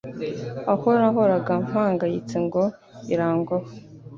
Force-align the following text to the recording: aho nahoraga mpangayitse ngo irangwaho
aho 0.71 0.87
nahoraga 0.99 1.53
mpangayitse 1.65 2.35
ngo 2.45 2.63
irangwaho 3.13 3.67